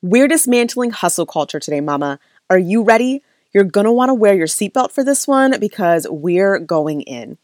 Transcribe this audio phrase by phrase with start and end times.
[0.00, 2.20] We're dismantling hustle culture today, mama.
[2.48, 3.20] Are you ready?
[3.52, 7.36] You're gonna wanna wear your seatbelt for this one because we're going in.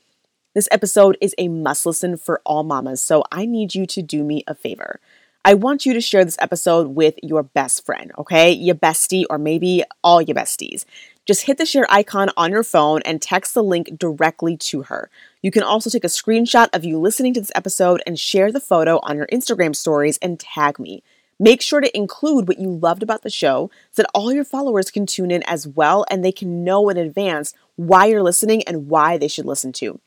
[0.54, 4.22] This episode is a must listen for all mamas, so I need you to do
[4.22, 5.00] me a favor.
[5.44, 8.52] I want you to share this episode with your best friend, okay?
[8.52, 10.84] Your bestie, or maybe all your besties.
[11.26, 15.10] Just hit the share icon on your phone and text the link directly to her.
[15.42, 18.60] You can also take a screenshot of you listening to this episode and share the
[18.60, 21.02] photo on your Instagram stories and tag me.
[21.38, 24.90] Make sure to include what you loved about the show so that all your followers
[24.90, 28.88] can tune in as well and they can know in advance why you're listening and
[28.88, 30.00] why they should listen to.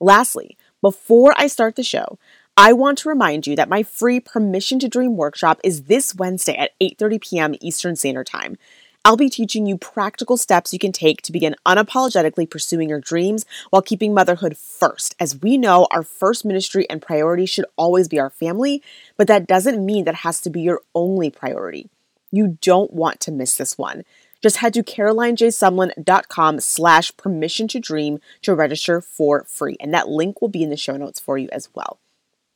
[0.00, 2.18] Lastly, before I start the show,
[2.56, 6.56] I want to remind you that my free Permission to Dream workshop is this Wednesday
[6.56, 7.54] at 8:30 p.m.
[7.60, 8.56] Eastern Standard Time.
[9.04, 13.44] I'll be teaching you practical steps you can take to begin unapologetically pursuing your dreams
[13.70, 15.16] while keeping motherhood first.
[15.18, 18.80] As we know, our first ministry and priority should always be our family,
[19.16, 21.90] but that doesn't mean that has to be your only priority.
[22.30, 24.04] You don't want to miss this one.
[24.40, 29.76] Just head to carolinejsumlin.com slash permission to dream to register for free.
[29.80, 31.98] And that link will be in the show notes for you as well.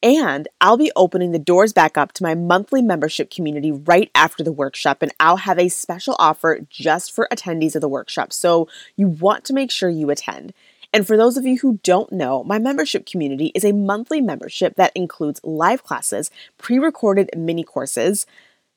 [0.02, 4.44] And I'll be opening the doors back up to my monthly membership community right after
[4.44, 8.32] the workshop, and I'll have a special offer just for attendees of the workshop.
[8.32, 10.52] So you want to make sure you attend.
[10.92, 14.76] And for those of you who don't know, my membership community is a monthly membership
[14.76, 18.26] that includes live classes, pre recorded mini courses,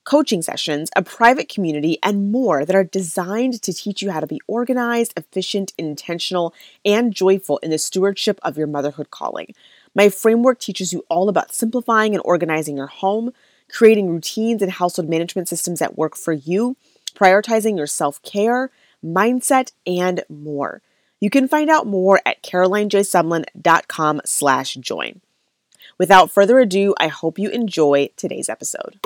[0.06, 4.26] coaching sessions, a private community, and more that are designed to teach you how to
[4.26, 6.54] be organized, efficient, intentional,
[6.84, 9.54] and joyful in the stewardship of your motherhood calling.
[9.96, 13.32] My framework teaches you all about simplifying and organizing your home,
[13.72, 16.78] creating routines and household management systems that work for you,
[17.16, 18.70] prioritizing your self care,
[19.04, 20.82] mindset, and more.
[21.20, 25.22] You can find out more at carolinejsumlin.com slash join.
[25.98, 29.00] Without further ado, I hope you enjoy today's episode.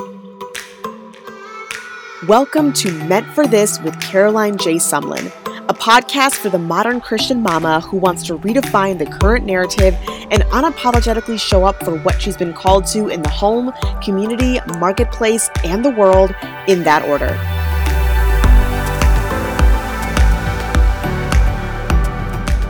[2.27, 4.75] Welcome to Meant for This with Caroline J.
[4.75, 5.31] Sumlin
[5.69, 9.95] a podcast for the modern Christian mama who wants to redefine the current narrative
[10.29, 13.71] and unapologetically show up for what she's been called to in the home,
[14.03, 16.35] community, marketplace, and the world
[16.67, 17.62] in that order.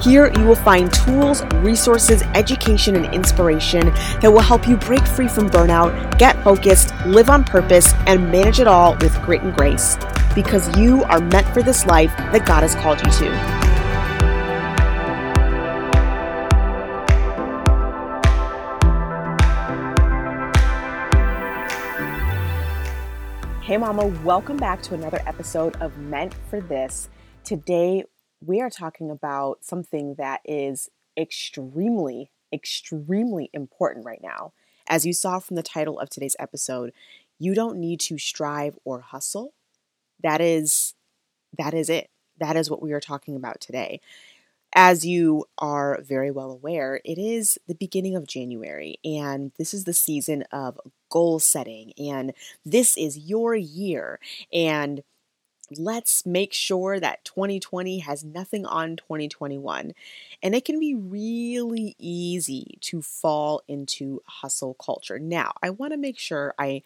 [0.04, 3.86] Here, you will find tools, resources, education, and inspiration
[4.20, 8.60] that will help you break free from burnout, get focused, live on purpose, and manage
[8.60, 9.96] it all with grit and grace
[10.36, 13.32] because you are meant for this life that God has called you to.
[23.62, 27.08] Hey, Mama, welcome back to another episode of Meant for This.
[27.46, 28.04] Today,
[28.46, 34.54] we are talking about something that is extremely, extremely important right now.
[34.88, 36.92] As you saw from the title of today's episode,
[37.40, 39.54] you don't need to strive or hustle
[40.24, 40.96] that is
[41.58, 42.10] that is it.
[42.40, 44.02] That is what we are talking about today.
[44.76, 49.84] As you are very well aware, it is the beginning of January, and this is
[49.84, 50.80] the season of
[51.12, 52.34] goal setting, and
[52.66, 54.20] this is your year.
[54.52, 55.04] And
[55.78, 59.94] let's make sure that 2020 has nothing on 2021.
[60.42, 65.20] And it can be really easy to fall into hustle culture.
[65.20, 66.84] Now, I want to make sure I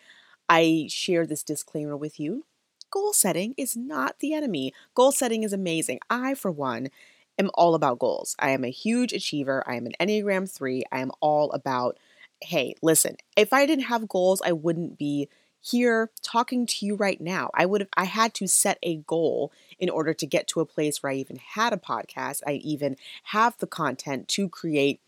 [0.49, 2.45] I share this disclaimer with you
[2.89, 4.73] goal setting is not the enemy.
[4.95, 5.99] Goal setting is amazing.
[6.09, 6.89] I, for one,
[7.37, 8.35] am all about goals.
[8.39, 9.63] I am a huge achiever.
[9.67, 10.83] I am an Enneagram 3.
[10.91, 11.97] I am all about,
[12.41, 15.29] hey, listen, if I didn't have goals, I wouldn't be
[15.71, 17.49] here talking to you right now.
[17.53, 20.65] I would have I had to set a goal in order to get to a
[20.65, 22.41] place where I even had a podcast.
[22.45, 25.01] I even have the content to create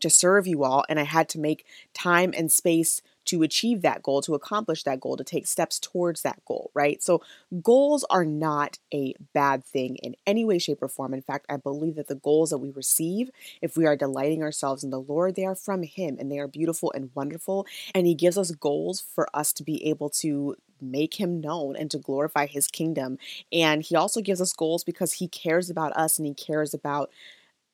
[0.00, 1.64] to serve you all and I had to make
[1.94, 6.22] time and space to achieve that goal, to accomplish that goal, to take steps towards
[6.22, 7.02] that goal, right?
[7.02, 7.22] So,
[7.62, 11.14] goals are not a bad thing in any way, shape, or form.
[11.14, 14.84] In fact, I believe that the goals that we receive, if we are delighting ourselves
[14.84, 17.66] in the Lord, they are from Him and they are beautiful and wonderful.
[17.94, 21.90] And He gives us goals for us to be able to make him known and
[21.90, 23.18] to glorify his kingdom.
[23.52, 27.10] And he also gives us goals because he cares about us and he cares about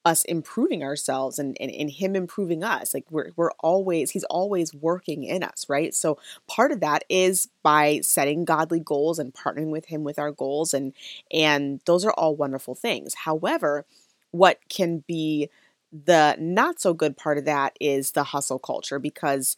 [0.08, 4.74] us improving ourselves and, and, and him improving us like we're, we're always he's always
[4.74, 5.94] working in us right?
[5.94, 6.18] So
[6.48, 10.72] part of that is by setting godly goals and partnering with him with our goals
[10.74, 10.94] and
[11.30, 13.14] and those are all wonderful things.
[13.14, 13.84] However
[14.30, 15.48] what can be
[15.92, 19.56] the not so good part of that is the hustle culture because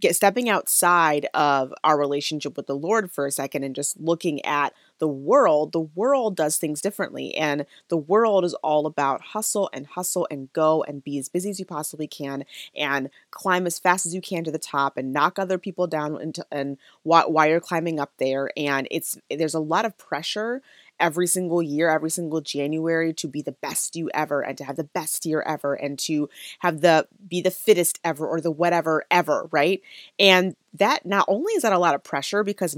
[0.00, 4.44] get stepping outside of our relationship with the Lord for a second and just looking
[4.44, 7.34] at the world, the world does things differently.
[7.34, 11.50] And the world is all about hustle and hustle and go and be as busy
[11.50, 12.44] as you possibly can
[12.74, 16.32] and climb as fast as you can to the top and knock other people down
[16.50, 18.50] and while, while you're climbing up there.
[18.56, 20.62] And it's there's a lot of pressure
[21.00, 24.76] every single year, every single January to be the best you ever and to have
[24.76, 26.28] the best year ever and to
[26.60, 29.82] have the be the fittest ever or the whatever ever, right?
[30.18, 32.76] And that not only is that a lot of pressure because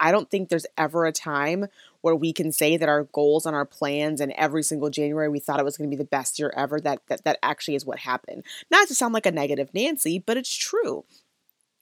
[0.00, 1.66] I don't think there's ever a time
[2.00, 5.38] where we can say that our goals and our plans and every single January we
[5.38, 7.86] thought it was going to be the best year ever that that that actually is
[7.86, 8.44] what happened.
[8.70, 11.04] Not to sound like a negative Nancy, but it's true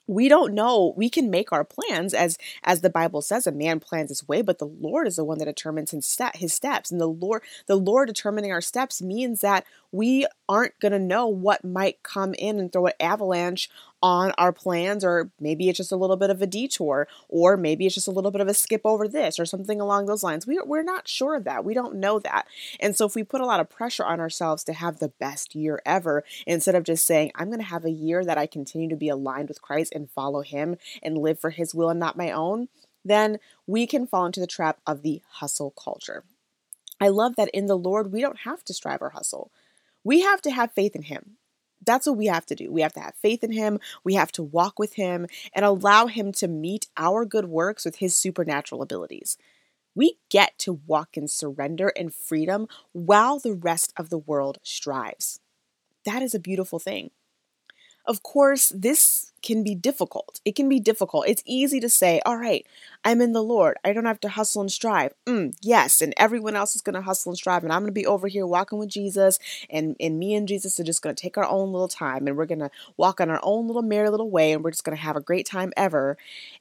[0.06, 3.78] we don't know we can make our plans as as the bible says a man
[3.78, 6.90] plans his way but the lord is the one that determines his, step, his steps.
[6.90, 11.26] And the lord the lord determining our steps means that we aren't going to know
[11.26, 13.70] what might come in and throw an avalanche
[14.02, 17.86] on our plans, or maybe it's just a little bit of a detour, or maybe
[17.86, 20.46] it's just a little bit of a skip over this, or something along those lines.
[20.46, 21.64] We, we're not sure of that.
[21.64, 22.46] We don't know that.
[22.80, 25.54] And so, if we put a lot of pressure on ourselves to have the best
[25.54, 28.88] year ever, instead of just saying, I'm going to have a year that I continue
[28.88, 32.16] to be aligned with Christ and follow Him and live for His will and not
[32.16, 32.68] my own,
[33.04, 36.24] then we can fall into the trap of the hustle culture.
[37.00, 39.50] I love that in the Lord, we don't have to strive or hustle.
[40.04, 41.36] We have to have faith in Him.
[41.84, 42.72] That's what we have to do.
[42.72, 43.78] We have to have faith in Him.
[44.04, 47.96] We have to walk with Him and allow Him to meet our good works with
[47.96, 49.36] His supernatural abilities.
[49.94, 55.40] We get to walk in surrender and freedom while the rest of the world strives.
[56.04, 57.10] That is a beautiful thing.
[58.04, 60.40] Of course, this can be difficult.
[60.44, 61.26] It can be difficult.
[61.28, 62.66] It's easy to say, all right,
[63.04, 63.76] I'm in the Lord.
[63.84, 65.12] I don't have to hustle and strive.
[65.26, 67.92] Mm, yes, and everyone else is going to hustle and strive, and I'm going to
[67.92, 69.38] be over here walking with Jesus,
[69.68, 72.36] and, and me and Jesus are just going to take our own little time, and
[72.36, 74.96] we're going to walk on our own little merry little way, and we're just going
[74.96, 76.16] to have a great time ever.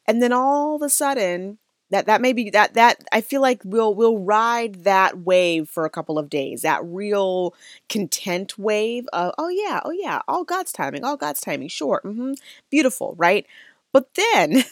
[0.07, 1.59] And then all of a sudden,
[1.91, 5.85] that that may be that that I feel like we'll we'll ride that wave for
[5.85, 6.61] a couple of days.
[6.61, 7.53] That real
[7.89, 11.67] content wave of oh yeah, oh yeah, all God's timing, all God's timing.
[11.67, 12.33] Sure, mm-hmm,
[12.69, 13.45] beautiful, right?
[13.91, 14.63] But then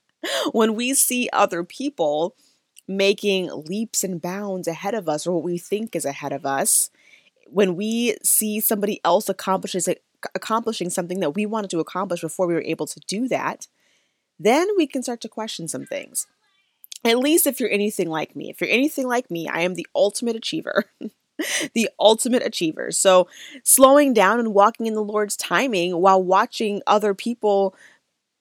[0.52, 2.36] when we see other people
[2.86, 6.90] making leaps and bounds ahead of us, or what we think is ahead of us,
[7.48, 9.88] when we see somebody else accomplishes
[10.34, 13.66] accomplishing something that we wanted to accomplish before we were able to do that,
[14.38, 16.26] then we can start to question some things
[17.04, 18.50] at least if you're anything like me.
[18.50, 20.84] If you're anything like me, I am the ultimate achiever.
[21.74, 22.90] the ultimate achiever.
[22.90, 23.28] So,
[23.62, 27.74] slowing down and walking in the Lord's timing while watching other people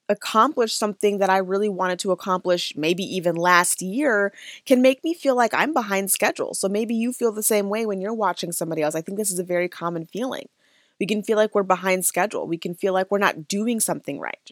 [0.09, 4.33] accomplish something that I really wanted to accomplish, maybe even last year,
[4.65, 6.53] can make me feel like I'm behind schedule.
[6.53, 8.95] So, maybe you feel the same way when you're watching somebody else.
[8.95, 10.49] I think this is a very common feeling.
[10.99, 12.47] We can feel like we're behind schedule.
[12.47, 14.51] We can feel like we're not doing something right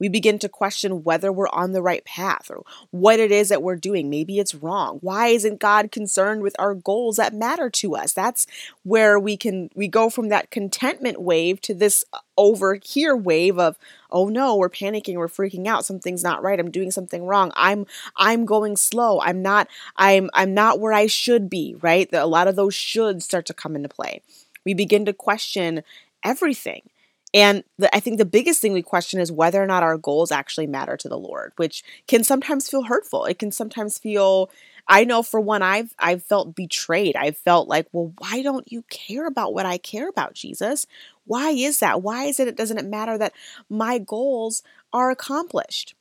[0.00, 3.62] we begin to question whether we're on the right path or what it is that
[3.62, 4.10] we're doing.
[4.10, 4.98] Maybe it's wrong.
[5.02, 8.12] Why isn't God concerned with our goals that matter to us?
[8.12, 8.46] That's
[8.82, 13.58] where we can we go from that contentment wave to this uh, over here wave
[13.58, 13.76] of
[14.10, 17.86] oh no we're panicking we're freaking out something's not right i'm doing something wrong i'm
[18.16, 22.48] i'm going slow i'm not i'm i'm not where i should be right a lot
[22.48, 24.22] of those should start to come into play
[24.64, 25.82] we begin to question
[26.24, 26.82] everything
[27.32, 30.32] and the, I think the biggest thing we question is whether or not our goals
[30.32, 33.24] actually matter to the Lord, which can sometimes feel hurtful.
[33.24, 34.50] It can sometimes feel
[34.88, 37.16] I know for one I've I've felt betrayed.
[37.16, 40.86] I've felt like, well, why don't you care about what I care about, Jesus?
[41.24, 42.02] Why is that?
[42.02, 43.34] Why is it it doesn't it matter that
[43.68, 44.62] my goals
[44.92, 45.94] are accomplished?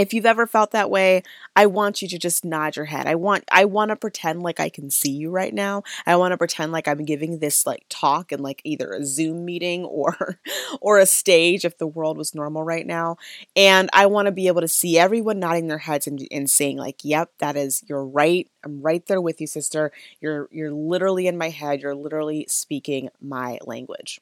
[0.00, 1.22] If you've ever felt that way
[1.56, 3.06] i want you to just nod your head.
[3.06, 5.82] I want i want to pretend like i can see you right now.
[6.06, 9.44] I want to pretend like i'm giving this like talk in like either a zoom
[9.44, 10.40] meeting or
[10.80, 13.16] or a stage if the world was normal right now.
[13.56, 16.78] And i want to be able to see everyone nodding their heads and, and saying
[16.78, 18.48] like yep that is you're right.
[18.64, 19.92] I'm right there with you sister.
[20.20, 21.80] You're you're literally in my head.
[21.80, 24.20] You're literally speaking my language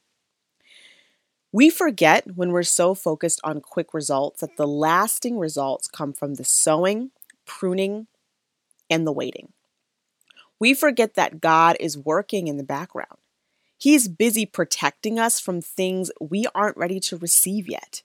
[1.52, 6.35] we forget when we're so focused on quick results that the lasting results come from
[6.35, 7.11] the sowing,
[7.47, 8.07] pruning,
[8.90, 9.52] and the waiting.
[10.61, 13.19] We forget that God is working in the background.
[13.78, 18.02] He's busy protecting us from things we aren't ready to receive yet.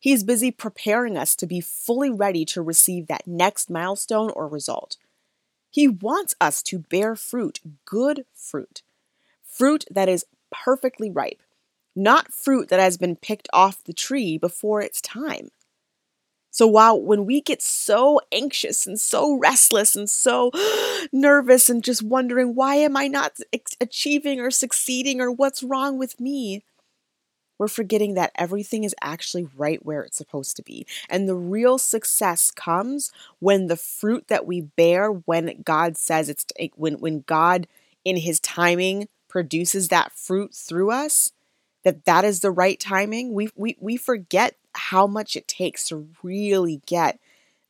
[0.00, 4.96] He's busy preparing us to be fully ready to receive that next milestone or result.
[5.70, 8.82] He wants us to bear fruit, good fruit,
[9.42, 11.42] fruit that is perfectly ripe,
[11.96, 15.50] not fruit that has been picked off the tree before its time.
[16.50, 20.52] So while when we get so anxious and so restless and so
[21.12, 23.32] nervous and just wondering why am I not
[23.80, 26.62] achieving or succeeding or what's wrong with me,
[27.58, 30.86] we're forgetting that everything is actually right where it's supposed to be.
[31.08, 36.46] And the real success comes when the fruit that we bear, when God says it's,
[36.76, 37.66] when, when God
[38.04, 41.32] in his timing produces that fruit through us,
[41.84, 43.32] that that is the right timing.
[43.32, 47.20] We, we, we forget how much it takes to really get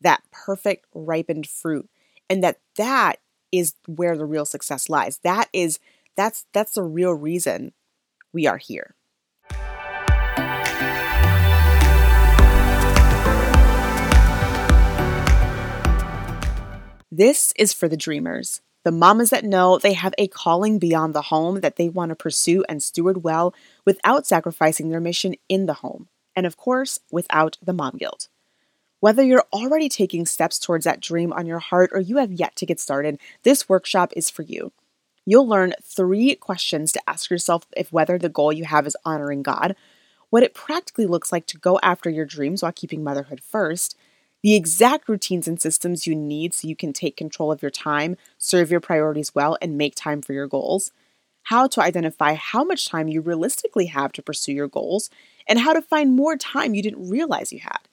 [0.01, 1.89] that perfect ripened fruit
[2.31, 3.19] and that that
[3.53, 5.19] is where the real success lies.
[5.19, 5.79] That is
[6.17, 7.73] that's that's the real reason
[8.33, 8.95] we are here.
[17.11, 21.23] This is for the dreamers, the mamas that know they have a calling beyond the
[21.23, 25.75] home that they want to pursue and steward well without sacrificing their mission in the
[25.75, 28.29] home, and of course, without the mom guilt.
[29.01, 32.57] Whether you're already taking steps towards that dream on your heart or you have yet
[32.57, 34.73] to get started, this workshop is for you.
[35.27, 39.43] You'll learn three questions to ask yourself if whether the goal you have is honoring
[39.43, 39.77] God,
[40.31, 43.97] what it practically looks like to go after your dreams while keeping motherhood first,
[44.45, 48.15] the exact routines and systems you need so you can take control of your time,
[48.37, 50.93] serve your priorities well, and make time for your goals,
[51.45, 55.09] how to identify how much time you realistically have to pursue your goals,
[55.49, 57.89] and how to find more time you didn't realize you had,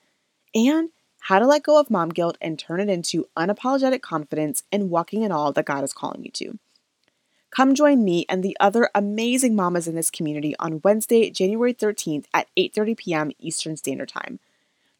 [0.54, 0.90] and
[1.20, 5.22] how to let go of mom guilt and turn it into unapologetic confidence in walking
[5.22, 6.58] in all that God is calling you to.
[7.50, 12.26] Come join me and the other amazing mamas in this community on Wednesday, January 13th
[12.34, 13.30] at 8:30 p.m.
[13.38, 14.38] Eastern Standard Time.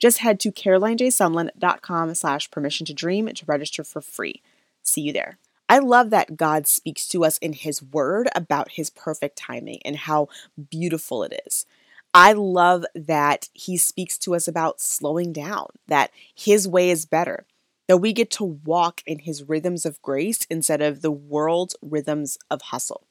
[0.02, 4.42] Just head to carolinejsumlin.com slash permission to dream to register for free.
[4.82, 5.38] See you there.
[5.68, 9.94] I love that God speaks to us in His Word about His perfect timing and
[9.94, 10.26] how
[10.68, 11.66] beautiful it is.
[12.12, 17.46] I love that he speaks to us about slowing down, that his way is better,
[17.88, 22.38] that we get to walk in his rhythms of grace instead of the world's rhythms
[22.50, 23.06] of hustle.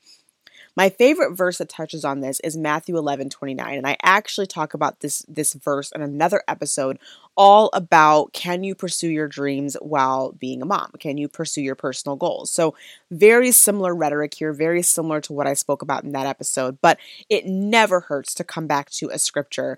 [0.75, 3.78] My favorite verse that touches on this is Matthew 11, 29.
[3.78, 6.98] And I actually talk about this, this verse in another episode
[7.38, 10.92] all about can you pursue your dreams while being a mom?
[11.00, 12.51] Can you pursue your personal goals?
[12.51, 12.75] So,
[13.10, 17.00] very similar rhetoric here, very similar to what I spoke about in that episode, but
[17.30, 19.78] it never hurts to come back to a scripture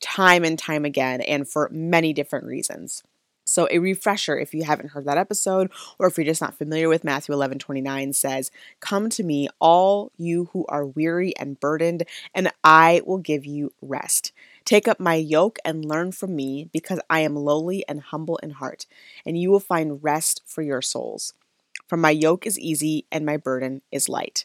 [0.00, 3.02] time and time again and for many different reasons.
[3.50, 6.88] So, a refresher, if you haven't heard that episode, or if you're just not familiar
[6.88, 12.04] with Matthew 11 29, says, Come to me, all you who are weary and burdened,
[12.34, 14.32] and I will give you rest.
[14.64, 18.50] Take up my yoke and learn from me, because I am lowly and humble in
[18.50, 18.86] heart,
[19.26, 21.34] and you will find rest for your souls.
[21.88, 24.44] For my yoke is easy and my burden is light.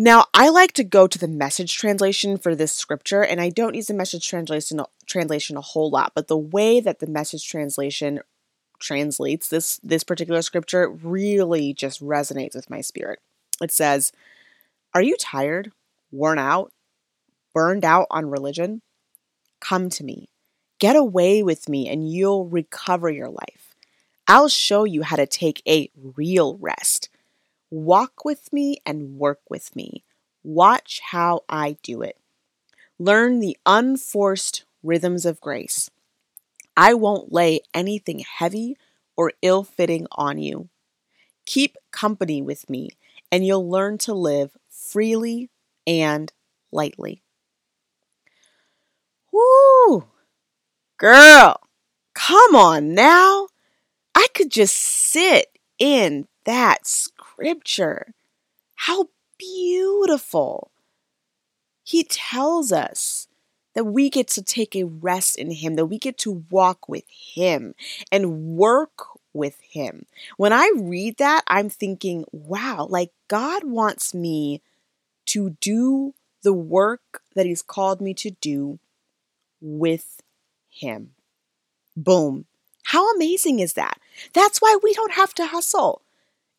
[0.00, 3.74] Now, I like to go to the message translation for this scripture, and I don't
[3.74, 8.20] use the message translation, translation a whole lot, but the way that the message translation
[8.78, 13.18] translates this, this particular scripture really just resonates with my spirit.
[13.60, 14.12] It says,
[14.94, 15.72] Are you tired,
[16.12, 16.72] worn out,
[17.52, 18.82] burned out on religion?
[19.58, 20.28] Come to me.
[20.78, 23.74] Get away with me, and you'll recover your life.
[24.28, 27.08] I'll show you how to take a real rest
[27.70, 30.04] Walk with me and work with me.
[30.42, 32.18] Watch how I do it.
[32.98, 35.90] Learn the unforced rhythms of grace.
[36.76, 38.76] I won't lay anything heavy
[39.16, 40.68] or ill fitting on you.
[41.44, 42.90] Keep company with me,
[43.32, 45.50] and you'll learn to live freely
[45.86, 46.32] and
[46.70, 47.22] lightly.
[49.32, 50.04] Woo!
[50.96, 51.60] Girl,
[52.14, 53.48] come on now.
[54.14, 56.86] I could just sit in that
[57.38, 58.14] scripture.
[58.74, 60.70] How beautiful.
[61.84, 63.28] He tells us
[63.74, 67.04] that we get to take a rest in Him, that we get to walk with
[67.08, 67.74] Him
[68.10, 70.06] and work with Him.
[70.36, 74.60] When I read that, I'm thinking, wow, like God wants me
[75.26, 78.80] to do the work that He's called me to do
[79.60, 80.20] with
[80.68, 81.12] Him.
[81.96, 82.46] Boom.
[82.84, 83.98] How amazing is that?
[84.32, 86.02] That's why we don't have to hustle.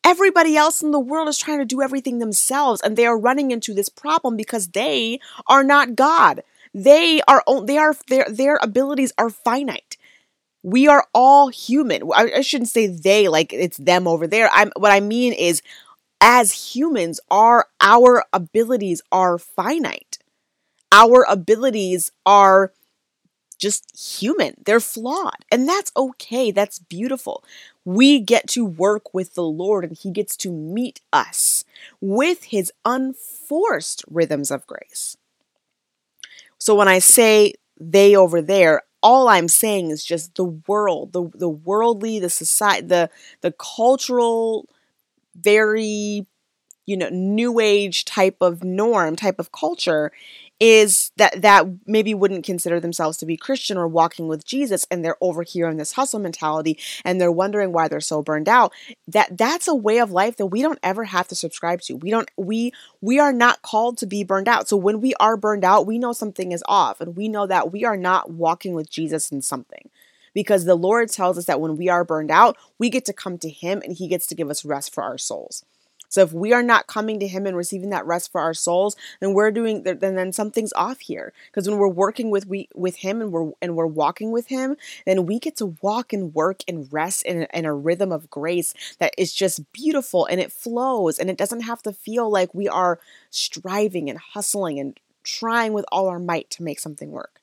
[0.04, 3.50] Everybody else in the world is trying to do everything themselves and they are running
[3.50, 6.42] into this problem because they are not God.
[6.72, 9.96] They are they are their their abilities are finite.
[10.62, 12.02] We are all human.
[12.14, 14.50] I, I shouldn't say they like it's them over there.
[14.52, 15.62] I'm what I mean is
[16.20, 20.18] as humans our our abilities are finite.
[20.92, 22.72] Our abilities are
[23.58, 24.54] just human.
[24.64, 25.44] They're flawed.
[25.52, 26.50] And that's okay.
[26.50, 27.44] That's beautiful.
[27.84, 31.64] We get to work with the Lord and He gets to meet us
[32.00, 35.16] with His unforced rhythms of grace.
[36.58, 41.30] So when I say they over there, all I'm saying is just the world, the,
[41.34, 43.10] the worldly, the society, the,
[43.40, 44.68] the cultural,
[45.34, 46.26] very,
[46.84, 50.12] you know, new age type of norm, type of culture
[50.60, 55.02] is that that maybe wouldn't consider themselves to be Christian or walking with Jesus and
[55.02, 58.70] they're over here in this hustle mentality and they're wondering why they're so burned out
[59.08, 61.94] that that's a way of life that we don't ever have to subscribe to.
[61.94, 64.68] We don't we we are not called to be burned out.
[64.68, 67.72] So when we are burned out we know something is off and we know that
[67.72, 69.88] we are not walking with Jesus in something.
[70.32, 73.38] Because the Lord tells us that when we are burned out we get to come
[73.38, 75.64] to him and he gets to give us rest for our souls
[76.10, 78.96] so if we are not coming to him and receiving that rest for our souls,
[79.20, 81.32] then we're doing then then something's off here.
[81.46, 84.76] Because when we're working with we with him and we're and we're walking with him,
[85.06, 88.74] then we get to walk and work and rest in in a rhythm of grace
[88.98, 92.68] that is just beautiful and it flows and it doesn't have to feel like we
[92.68, 92.98] are
[93.30, 97.40] striving and hustling and trying with all our might to make something work.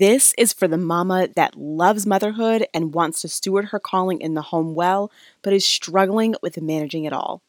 [0.00, 4.32] This is for the mama that loves motherhood and wants to steward her calling in
[4.32, 7.42] the home well, but is struggling with managing it all.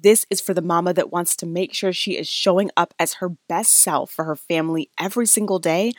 [0.00, 3.14] This is for the mama that wants to make sure she is showing up as
[3.14, 5.90] her best self for her family every single day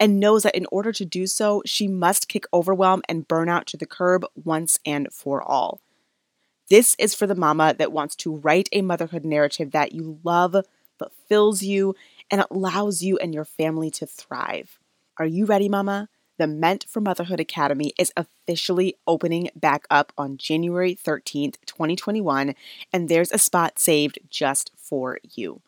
[0.00, 3.76] and knows that in order to do so, she must kick overwhelm and burnout to
[3.76, 5.80] the curb once and for all.
[6.70, 10.56] This is for the mama that wants to write a motherhood narrative that you love,
[10.98, 11.94] fulfills you,
[12.32, 14.79] and allows you and your family to thrive.
[15.20, 16.08] Are you ready, Mama?
[16.38, 22.54] The Meant for Motherhood Academy is officially opening back up on January 13th, 2021,
[22.90, 25.60] and there's a spot saved just for you.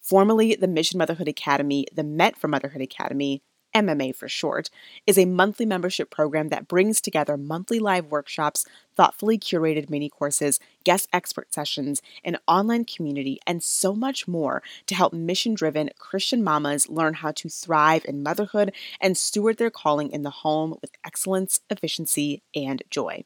[0.00, 3.42] Formerly the Mission Motherhood Academy, the Meant for Motherhood Academy
[3.74, 4.70] MMA for short,
[5.06, 8.64] is a monthly membership program that brings together monthly live workshops,
[8.94, 14.94] thoughtfully curated mini courses, guest expert sessions, an online community, and so much more to
[14.94, 20.10] help mission driven Christian mamas learn how to thrive in motherhood and steward their calling
[20.10, 23.24] in the home with excellence, efficiency, and joy.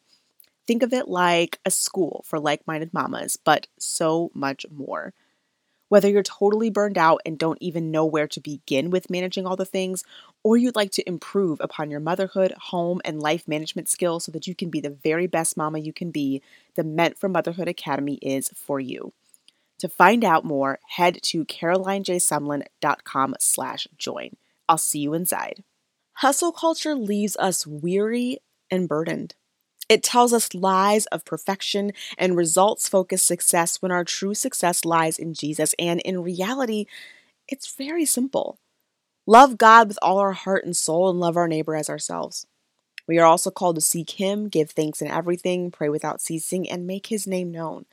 [0.67, 5.14] Think of it like a school for like minded mamas, but so much more.
[5.88, 9.57] Whether you're totally burned out and don't even know where to begin with managing all
[9.57, 10.04] the things,
[10.42, 14.47] or you'd like to improve upon your motherhood, home, and life management skills so that
[14.47, 16.42] you can be the very best mama you can be,
[16.75, 19.12] the Meant for Motherhood Academy is for you.
[19.78, 24.37] To find out more, head to carolinejsumlin.com slash join.
[24.68, 25.62] I'll see you inside.
[26.14, 28.38] Hustle culture leaves us weary
[28.70, 29.37] and burdened.
[29.88, 35.18] It tells us lies of perfection and results focused success when our true success lies
[35.18, 35.74] in Jesus.
[35.79, 36.87] And in reality,
[37.46, 38.59] it's very simple.
[39.27, 42.46] Love God with all our heart and soul and love our neighbor as ourselves.
[43.07, 46.87] We are also called to seek Him, give thanks in everything, pray without ceasing, and
[46.87, 47.87] make His name known.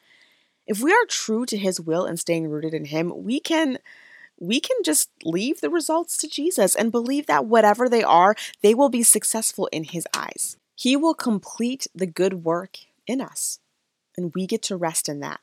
[0.68, 3.80] If we are true to His will and staying rooted in Him, we can
[4.38, 8.74] we can just leave the results to Jesus and believe that whatever they are, they
[8.74, 10.58] will be successful in His eyes.
[10.76, 13.60] He will complete the good work in us,
[14.18, 15.40] and we get to rest in that.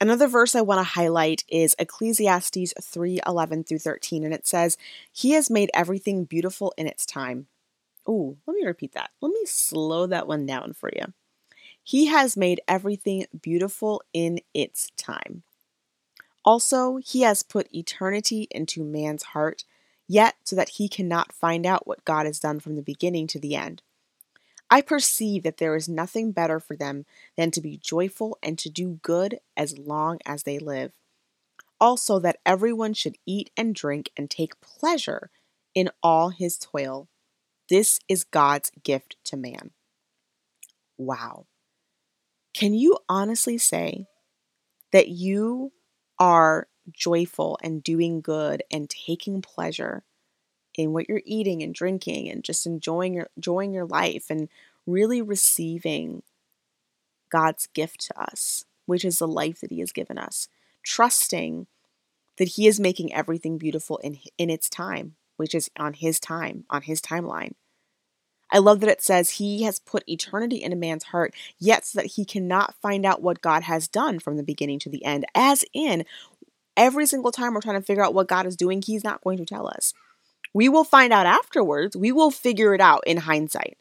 [0.00, 4.78] Another verse I want to highlight is Ecclesiastes 3 11 through 13, and it says,
[5.12, 7.46] He has made everything beautiful in its time.
[8.06, 9.10] Oh, let me repeat that.
[9.20, 11.12] Let me slow that one down for you.
[11.82, 15.42] He has made everything beautiful in its time.
[16.44, 19.64] Also, He has put eternity into man's heart,
[20.08, 23.38] yet so that he cannot find out what God has done from the beginning to
[23.38, 23.82] the end.
[24.70, 27.04] I perceive that there is nothing better for them
[27.36, 30.92] than to be joyful and to do good as long as they live.
[31.80, 35.30] Also, that everyone should eat and drink and take pleasure
[35.74, 37.08] in all his toil.
[37.68, 39.70] This is God's gift to man.
[40.96, 41.46] Wow.
[42.54, 44.06] Can you honestly say
[44.92, 45.72] that you
[46.18, 50.04] are joyful and doing good and taking pleasure
[50.82, 54.48] in what you're eating and drinking and just enjoying your enjoying your life and
[54.86, 56.22] really receiving
[57.30, 60.48] God's gift to us, which is the life that he has given us,
[60.82, 61.66] trusting
[62.38, 66.64] that he is making everything beautiful in in its time, which is on his time,
[66.70, 67.52] on his timeline.
[68.52, 72.00] I love that it says he has put eternity in a man's heart, yet so
[72.00, 75.24] that he cannot find out what God has done from the beginning to the end.
[75.34, 76.04] As in,
[76.76, 79.38] every single time we're trying to figure out what God is doing, he's not going
[79.38, 79.94] to tell us.
[80.52, 81.96] We will find out afterwards.
[81.96, 83.78] We will figure it out in hindsight.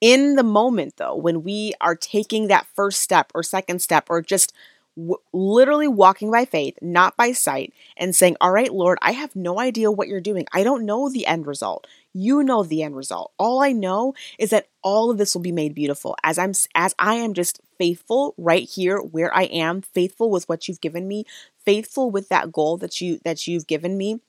[0.00, 4.22] In the moment, though, when we are taking that first step or second step or
[4.22, 4.54] just
[4.96, 9.36] w- literally walking by faith, not by sight, and saying, All right, Lord, I have
[9.36, 10.46] no idea what you're doing.
[10.52, 11.86] I don't know the end result.
[12.14, 13.32] You know the end result.
[13.38, 16.94] All I know is that all of this will be made beautiful as I'm as
[16.98, 21.24] I am just faithful right here where I am, faithful with what you've given me,
[21.64, 24.20] faithful with that goal that you that you've given me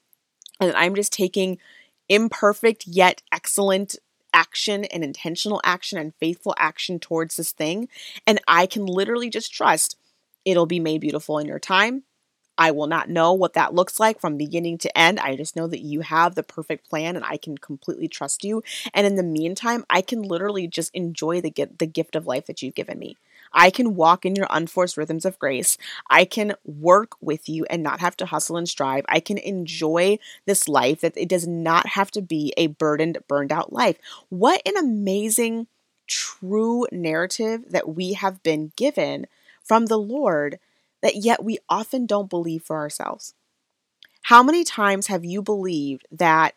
[0.61, 1.57] and I'm just taking
[2.07, 3.95] imperfect yet excellent
[4.33, 7.89] action and intentional action and faithful action towards this thing.
[8.25, 9.97] And I can literally just trust
[10.45, 12.03] it'll be made beautiful in your time.
[12.57, 15.19] I will not know what that looks like from beginning to end.
[15.19, 18.61] I just know that you have the perfect plan and I can completely trust you.
[18.93, 22.61] And in the meantime, I can literally just enjoy the, the gift of life that
[22.61, 23.17] you've given me.
[23.53, 25.77] I can walk in your unforced rhythms of grace.
[26.09, 29.05] I can work with you and not have to hustle and strive.
[29.09, 33.51] I can enjoy this life that it does not have to be a burdened, burned
[33.51, 33.97] out life.
[34.29, 35.67] What an amazing,
[36.07, 39.27] true narrative that we have been given
[39.63, 40.59] from the Lord
[41.01, 43.33] that yet we often don't believe for ourselves.
[44.23, 46.53] How many times have you believed that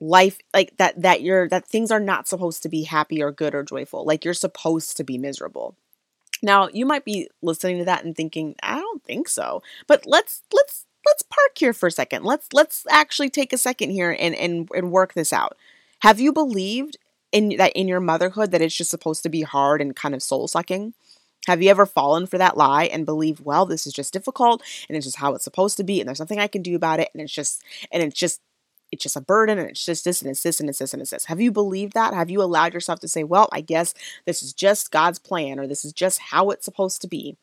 [0.00, 3.54] life like that that you're that things are not supposed to be happy or good
[3.54, 5.76] or joyful like you're supposed to be miserable
[6.42, 9.62] now you might be listening to that and thinking i don't think so.
[9.86, 12.24] But let's let's let's park here for a second.
[12.24, 15.56] Let's let's actually take a second here and and, and work this out.
[16.00, 16.96] Have you believed
[17.32, 20.22] in that in your motherhood that it's just supposed to be hard and kind of
[20.22, 20.94] soul sucking?
[21.46, 24.96] Have you ever fallen for that lie and believe, well, this is just difficult and
[24.96, 27.08] it's just how it's supposed to be and there's nothing I can do about it
[27.14, 28.40] and it's just and it's just
[28.92, 31.02] it's just a burden and it's just this and it's this and it's this and
[31.02, 31.26] it's this.
[31.26, 32.14] Have you believed that?
[32.14, 33.94] Have you allowed yourself to say, well, I guess
[34.26, 37.36] this is just God's plan or this is just how it's supposed to be?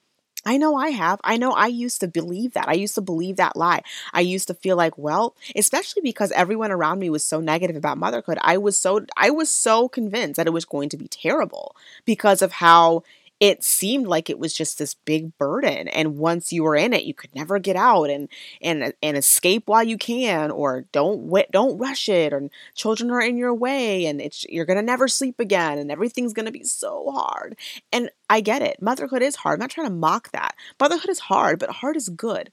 [0.45, 1.19] I know I have.
[1.25, 2.69] I know I used to believe that.
[2.69, 3.81] I used to believe that lie.
[4.13, 7.97] I used to feel like, well, especially because everyone around me was so negative about
[7.97, 8.37] motherhood.
[8.41, 12.41] I was so I was so convinced that it was going to be terrible because
[12.41, 13.03] of how
[13.39, 17.03] it seemed like it was just this big burden and once you were in it
[17.03, 18.29] you could never get out and
[18.61, 23.11] and uh, and escape while you can or don't wait, don't rush it or children
[23.11, 26.45] are in your way and it's you're going to never sleep again and everything's going
[26.45, 27.57] to be so hard.
[27.91, 30.55] And I get it motherhood is hard I'm not trying to mock that.
[30.79, 32.51] Motherhood is hard but hard is good.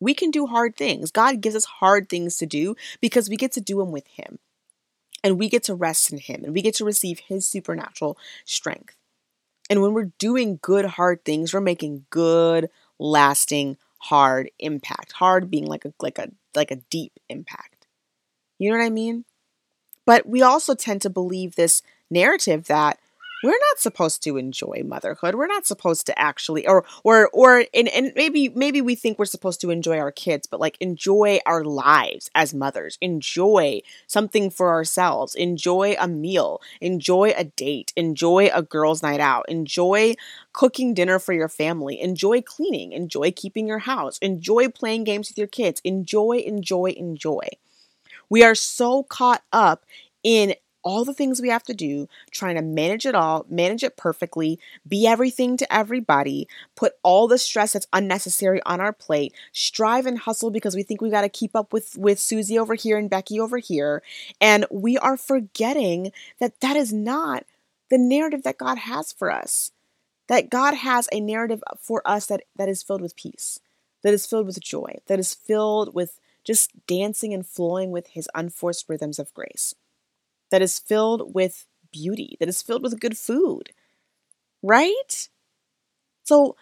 [0.00, 1.10] We can do hard things.
[1.10, 4.38] God gives us hard things to do because we get to do them with him.
[5.24, 8.95] And we get to rest in him and we get to receive his supernatural strength
[9.68, 15.12] and when we're doing good, hard things, we're making good, lasting, hard impact.
[15.12, 17.86] Hard being like a like a like a deep impact.
[18.58, 19.24] You know what I mean?
[20.04, 22.98] But we also tend to believe this narrative that
[23.42, 25.34] we're not supposed to enjoy motherhood.
[25.34, 29.26] We're not supposed to actually or or or and, and maybe maybe we think we're
[29.26, 32.98] supposed to enjoy our kids, but like enjoy our lives as mothers.
[33.00, 35.34] Enjoy something for ourselves.
[35.34, 36.60] Enjoy a meal.
[36.80, 37.92] Enjoy a date.
[37.96, 39.48] Enjoy a girls' night out.
[39.48, 40.14] Enjoy
[40.52, 42.00] cooking dinner for your family.
[42.00, 42.92] Enjoy cleaning.
[42.92, 44.18] Enjoy keeping your house.
[44.18, 45.80] Enjoy playing games with your kids.
[45.84, 47.48] Enjoy, enjoy, enjoy.
[48.28, 49.84] We are so caught up
[50.24, 50.54] in
[50.86, 54.56] all the things we have to do, trying to manage it all, manage it perfectly,
[54.86, 56.46] be everything to everybody,
[56.76, 61.00] put all the stress that's unnecessary on our plate, strive and hustle because we think
[61.00, 64.00] we got to keep up with with Susie over here and Becky over here,
[64.40, 67.44] and we are forgetting that that is not
[67.90, 69.72] the narrative that God has for us.
[70.28, 73.58] That God has a narrative for us that that is filled with peace,
[74.02, 78.28] that is filled with joy, that is filled with just dancing and flowing with his
[78.36, 79.74] unforced rhythms of grace
[80.50, 83.70] that is filled with beauty, that is filled with good food,
[84.62, 85.28] right?
[86.24, 86.56] So,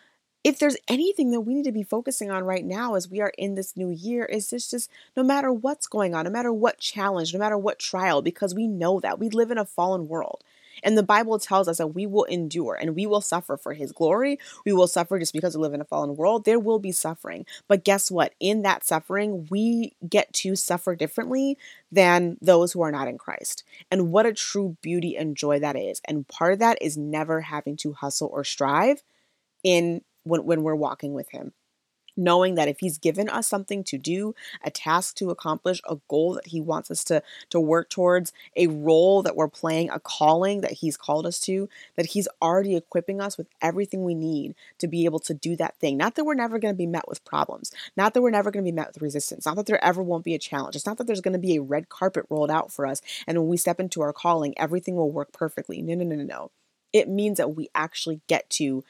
[0.44, 3.32] if there's anything that we need to be focusing on right now as we are
[3.38, 6.78] in this new year, is this just no matter what's going on, no matter what
[6.78, 10.44] challenge, no matter what trial, because we know that we live in a fallen world.
[10.84, 13.92] And the Bible tells us that we will endure and we will suffer for his
[13.92, 14.38] glory.
[14.64, 16.44] We will suffer just because we live in a fallen world.
[16.44, 17.46] There will be suffering.
[17.66, 18.34] But guess what?
[18.38, 21.58] In that suffering, we get to suffer differently
[21.90, 23.64] than those who are not in Christ.
[23.90, 26.00] And what a true beauty and joy that is.
[26.06, 29.02] And part of that is never having to hustle or strive
[29.62, 31.52] in when, when we're walking with him
[32.16, 36.34] knowing that if he's given us something to do, a task to accomplish, a goal
[36.34, 40.60] that he wants us to to work towards, a role that we're playing, a calling
[40.60, 44.88] that he's called us to, that he's already equipping us with everything we need to
[44.88, 45.96] be able to do that thing.
[45.96, 48.64] Not that we're never going to be met with problems, not that we're never going
[48.64, 50.76] to be met with resistance, not that there ever won't be a challenge.
[50.76, 53.38] It's not that there's going to be a red carpet rolled out for us and
[53.38, 55.82] when we step into our calling, everything will work perfectly.
[55.82, 56.50] No, no, no, no, no.
[56.92, 58.84] It means that we actually get to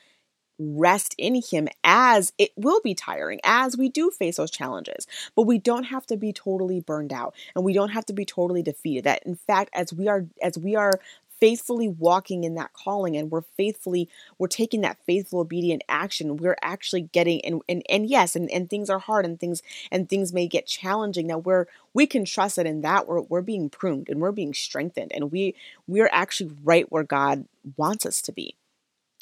[0.58, 5.06] rest in him as it will be tiring as we do face those challenges.
[5.34, 8.24] But we don't have to be totally burned out and we don't have to be
[8.24, 9.04] totally defeated.
[9.04, 10.92] That in fact as we are as we are
[11.40, 16.56] faithfully walking in that calling and we're faithfully we're taking that faithful obedient action we're
[16.62, 20.32] actually getting and and, and yes and, and things are hard and things and things
[20.32, 21.26] may get challenging.
[21.26, 24.54] That we're we can trust that in that we're, we're being pruned and we're being
[24.54, 25.54] strengthened and we
[25.86, 28.54] we're actually right where god wants us to be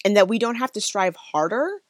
[0.04, 1.82] and that we don't have to strive harder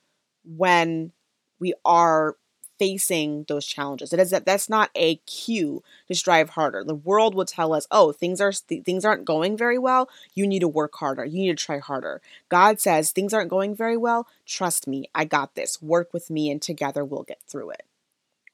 [0.44, 1.12] when
[1.58, 2.36] we are
[2.78, 4.12] facing those challenges.
[4.12, 6.82] It is that that's not a cue to strive harder.
[6.82, 10.08] The world will tell us, "Oh, things are things aren't going very well.
[10.34, 11.24] You need to work harder.
[11.24, 14.26] You need to try harder." God says, "Things aren't going very well.
[14.46, 15.08] Trust me.
[15.14, 15.80] I got this.
[15.80, 17.84] Work with me and together we'll get through it."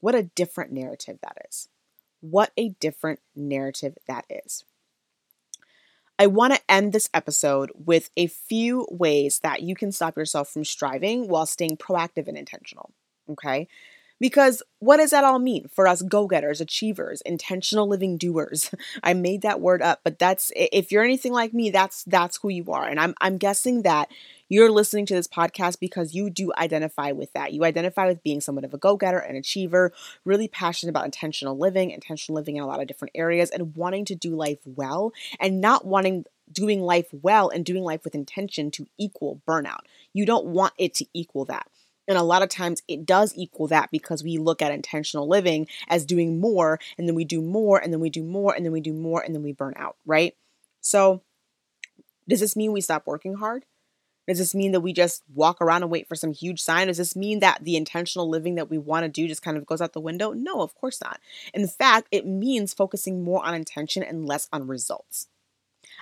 [0.00, 1.68] What a different narrative that is.
[2.20, 4.64] What a different narrative that is.
[6.18, 10.48] I want to end this episode with a few ways that you can stop yourself
[10.50, 12.90] from striving while staying proactive and intentional.
[13.30, 13.68] Okay.
[14.20, 18.70] Because what does that all mean for us go getters, achievers, intentional living doers?
[19.02, 22.48] I made that word up, but that's if you're anything like me, that's that's who
[22.48, 22.86] you are.
[22.86, 24.08] And I'm I'm guessing that
[24.48, 27.52] you're listening to this podcast because you do identify with that.
[27.52, 29.92] You identify with being somewhat of a go getter, an achiever,
[30.24, 34.04] really passionate about intentional living, intentional living in a lot of different areas, and wanting
[34.06, 38.70] to do life well and not wanting doing life well and doing life with intention
[38.70, 39.80] to equal burnout.
[40.12, 41.68] You don't want it to equal that.
[42.08, 45.68] And a lot of times it does equal that because we look at intentional living
[45.88, 48.72] as doing more, and then we do more, and then we do more, and then
[48.72, 50.34] we do more, and then we burn out, right?
[50.80, 51.22] So,
[52.28, 53.64] does this mean we stop working hard?
[54.28, 56.88] Does this mean that we just walk around and wait for some huge sign?
[56.88, 59.64] Does this mean that the intentional living that we want to do just kind of
[59.64, 60.32] goes out the window?
[60.32, 61.18] No, of course not.
[61.54, 65.28] In fact, it means focusing more on intention and less on results.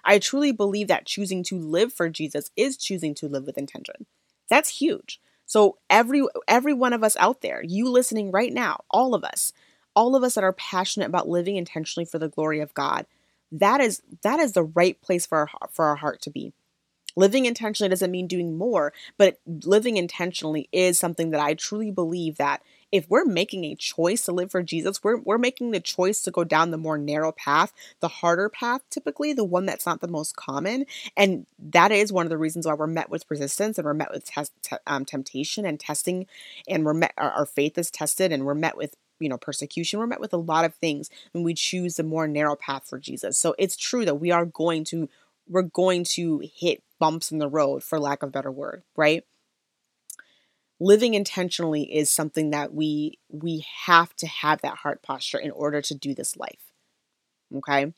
[0.05, 4.07] I truly believe that choosing to live for Jesus is choosing to live with intention.
[4.51, 5.21] That's huge.
[5.47, 9.53] So every every one of us out there, you listening right now, all of us,
[9.95, 13.07] all of us that are passionate about living intentionally for the glory of God,
[13.53, 16.53] that is that is the right place for our for our heart to be.
[17.19, 22.37] Living intentionally doesn't mean doing more, but living intentionally is something that I truly believe
[22.37, 26.23] that if we're making a choice to live for Jesus, we're, we're making the choice
[26.23, 30.01] to go down the more narrow path, the harder path, typically, the one that's not
[30.01, 30.87] the most common.
[31.17, 34.13] And that is one of the reasons why we're met with resistance and we're met
[34.13, 36.27] with test, te- um, temptation and testing,
[36.69, 39.99] and we're met, our, our faith is tested, and we're met with you know persecution.
[39.99, 42.99] We're met with a lot of things when we choose the more narrow path for
[42.99, 43.39] jesus.
[43.39, 45.09] So it's true that we are going to
[45.49, 49.25] we're going to hit bumps in the road for lack of a better word right
[50.79, 55.81] living intentionally is something that we we have to have that heart posture in order
[55.81, 56.73] to do this life
[57.55, 57.93] okay?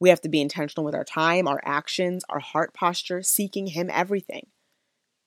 [0.00, 3.90] We have to be intentional with our time our actions our heart posture seeking him
[3.92, 4.46] everything.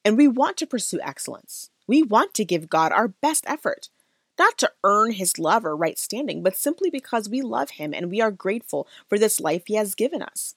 [0.05, 1.69] And we want to pursue excellence.
[1.87, 3.89] We want to give god our best effort.
[4.37, 8.09] Not to earn his love or right standing but simply because we love him and
[8.09, 10.55] we are grateful for this life he has given us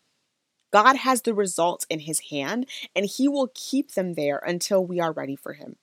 [0.76, 5.00] God has the results in his hand, and he will keep them there until we
[5.00, 5.76] are ready for him.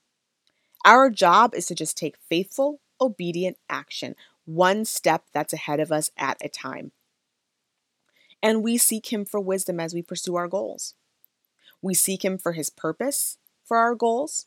[0.84, 6.10] Our job is to just take faithful, obedient action, one step that's ahead of us
[6.16, 6.92] at a time.
[8.40, 10.94] And we seek him for wisdom as we pursue our goals.
[11.82, 14.46] We seek him for his purpose for our goals.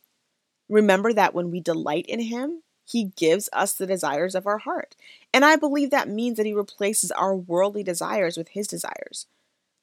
[0.70, 4.96] Remember that when we delight in him, he gives us the desires of our heart.
[5.34, 9.28] And I believe that means that he replaces our worldly desires with his desires.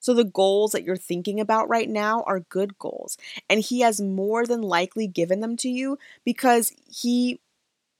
[0.05, 3.17] So the goals that you're thinking about right now are good goals.
[3.49, 7.41] And he has more than likely given them to you because he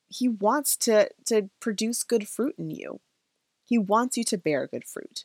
[0.09, 3.01] he wants to to produce good fruit in you.
[3.65, 5.25] He wants you to bear good fruit.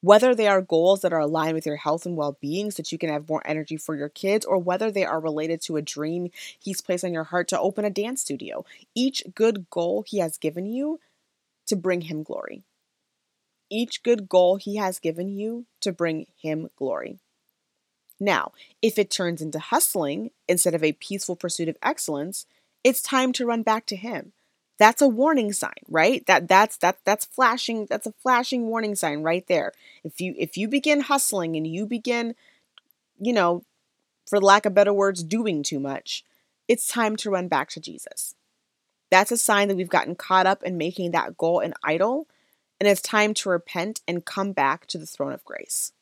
[0.00, 2.92] Whether they are goals that are aligned with your health and well being so that
[2.92, 5.82] you can have more energy for your kids, or whether they are related to a
[5.82, 10.18] dream He's placed on your heart to open a dance studio, each good goal He
[10.18, 11.00] has given you
[11.66, 12.62] to bring Him glory
[13.72, 17.18] each good goal He has given you to bring Him glory.
[18.20, 22.46] Now, if it turns into hustling instead of a peaceful pursuit of excellence,
[22.84, 24.32] it's time to run back to Him.
[24.78, 26.24] That's a warning sign, right?
[26.26, 27.86] That that's that that's flashing.
[27.88, 29.72] That's a flashing warning sign right there.
[30.02, 32.34] If you if you begin hustling and you begin,
[33.20, 33.64] you know,
[34.26, 36.24] for lack of better words, doing too much,
[36.68, 38.34] it's time to run back to Jesus.
[39.10, 42.26] That's a sign that we've gotten caught up in making that goal an idol
[42.82, 45.92] and it's time to repent and come back to the throne of grace.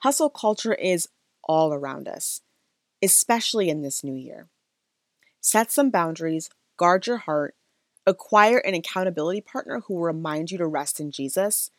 [0.00, 1.08] Hustle culture is
[1.44, 2.42] all around us,
[3.00, 4.48] especially in this new year.
[5.40, 7.54] Set some boundaries, guard your heart,
[8.06, 11.70] acquire an accountability partner who will remind you to rest in Jesus,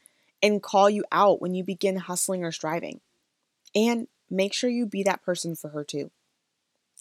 [0.41, 2.99] and call you out when you begin hustling or striving.
[3.75, 6.09] And make sure you be that person for her too.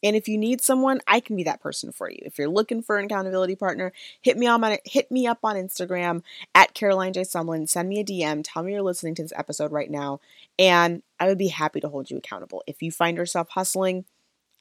[0.03, 2.19] And if you need someone, I can be that person for you.
[2.23, 5.57] If you're looking for an accountability partner, hit me on my, hit me up on
[5.57, 6.23] Instagram
[6.55, 7.23] at Caroline J.
[7.23, 7.69] Sumlin.
[7.69, 8.43] Send me a DM.
[8.45, 10.21] Tell me you're listening to this episode right now,
[10.59, 12.63] and I would be happy to hold you accountable.
[12.67, 14.05] If you find yourself hustling,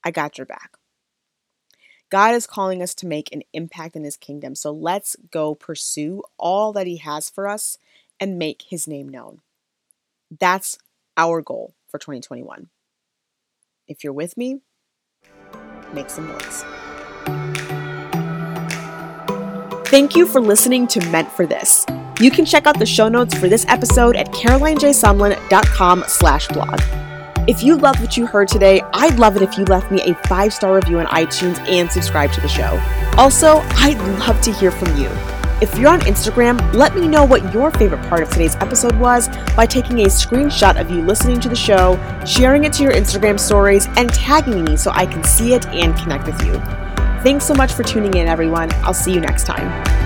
[0.04, 0.78] I got your back.
[2.10, 6.24] God is calling us to make an impact in His kingdom, so let's go pursue
[6.38, 7.78] all that He has for us
[8.20, 9.42] and make His name known.
[10.38, 10.78] That's
[11.16, 12.70] our goal for 2021.
[13.88, 14.62] If you're with me,
[15.94, 16.64] make some noise.
[19.88, 21.86] Thank you for listening to Meant for This.
[22.20, 26.80] You can check out the show notes for this episode at carolinejsumlin.com slash blog.
[27.48, 30.14] If you loved what you heard today, I'd love it if you left me a
[30.28, 32.80] five star review on iTunes and subscribe to the show.
[33.18, 35.10] Also, I'd love to hear from you.
[35.62, 39.28] If you're on Instagram, let me know what your favorite part of today's episode was
[39.58, 43.38] by taking a screenshot of you listening to the show, sharing it to your Instagram
[43.38, 46.54] stories, and tagging me so I can see it and connect with you.
[47.24, 48.72] Thanks so much for tuning in, everyone.
[48.86, 49.99] I'll see you next time.